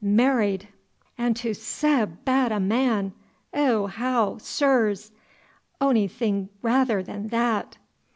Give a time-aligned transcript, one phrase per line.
[0.03, 0.67] "Married!
[1.15, 3.13] and to sae bad a man
[3.53, 5.11] Ewhow, sirs!
[5.79, 7.77] onything rather than that."